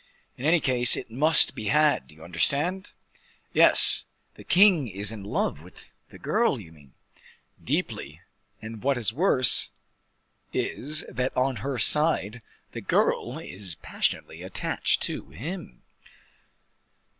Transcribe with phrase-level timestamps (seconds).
[0.35, 2.91] "In any case it must be had, do you understand?"
[3.53, 4.05] "Yes.
[4.33, 5.75] The king is in love with
[6.09, 6.93] the girl, you mean?"
[7.63, 8.19] "Deeply,
[8.63, 9.69] and what is worse
[10.53, 12.41] is, that on her side,
[12.71, 15.83] the girl is passionately attached to him."